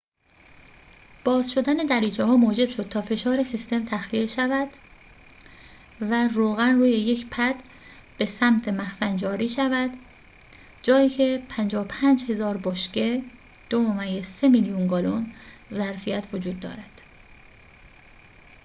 باز 1.25 1.51
شدن 1.53 1.73
دریچه‌ها 1.77 2.35
موجب 2.37 2.69
شد 2.69 2.89
تا 2.89 3.01
فشار 3.01 3.43
سیستم 3.43 3.85
تخلیه 3.85 4.25
شود 4.25 4.69
و 6.01 6.27
روغن 6.27 6.75
روی 6.75 6.89
یک 6.89 7.27
پد 7.29 7.55
به 8.17 8.25
سمت 8.25 8.67
مخزن 8.67 9.17
جاری 9.17 9.47
شود، 9.47 9.91
جایی 10.81 11.09
که 11.09 11.43
55000 11.49 12.57
بشکه 12.57 13.21
2.3 13.71 14.43
میلیون 14.43 14.87
گالن 14.87 15.33
ظرفیت 15.73 16.27
وجود 16.33 16.59
دارد 16.59 17.01